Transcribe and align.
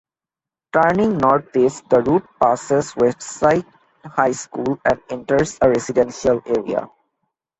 Turning 0.73 1.15
northeast, 1.19 1.87
the 1.91 2.01
route 2.01 2.27
passes 2.41 2.91
Westside 2.93 3.63
High 4.03 4.31
School 4.31 4.79
and 4.83 4.99
enters 5.11 5.59
a 5.61 5.69
residential 5.69 6.41
area. 6.43 6.89